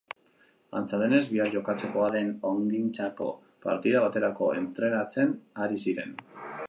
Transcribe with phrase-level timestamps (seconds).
[0.77, 3.27] Antza denez, bihar jokatzekoa den ongintzako
[3.67, 6.19] partida baterako entrenatzen ari ziren.